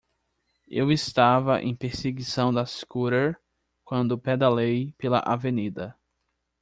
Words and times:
Eu 0.67 0.91
estava 0.91 1.61
em 1.61 1.75
perseguição 1.75 2.51
da 2.51 2.65
scooter 2.65 3.39
quando 3.83 4.17
pedalei 4.17 4.93
pela 4.97 5.19
avenida. 5.19 5.95